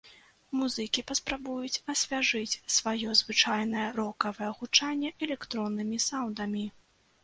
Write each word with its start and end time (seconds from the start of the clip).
Музыкі 0.59 1.03
паспрабуюць 1.11 1.81
асвяжыць 1.95 2.59
сваё 2.77 3.07
звычайнае 3.21 3.87
рокавае 4.01 4.53
гучанне 4.59 5.09
электроннымі 5.29 6.07
саўндамі. 6.13 6.71